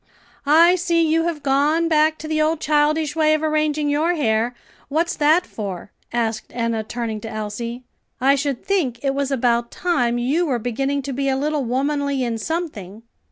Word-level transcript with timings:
"I 0.47 0.73
see 0.77 1.07
you 1.07 1.25
have 1.25 1.43
gone 1.43 1.87
back 1.87 2.17
to 2.17 2.27
the 2.27 2.41
old 2.41 2.59
childish 2.59 3.15
way 3.15 3.35
of 3.35 3.43
arranging 3.43 3.87
your 3.87 4.15
hair. 4.15 4.55
What's 4.89 5.15
that 5.17 5.45
for?" 5.45 5.91
asked 6.11 6.45
Enna, 6.55 6.83
turning 6.83 7.21
to 7.21 7.29
Elsie; 7.29 7.83
"I 8.19 8.33
should 8.33 8.65
think 8.65 8.97
it 9.03 9.13
was 9.13 9.29
about 9.29 9.69
time 9.69 10.17
you 10.17 10.47
were 10.47 10.57
beginning 10.57 11.03
to 11.03 11.13
be 11.13 11.29
a 11.29 11.37
little 11.37 11.63
womanly 11.65 12.23
in 12.23 12.39
something." 12.39 13.03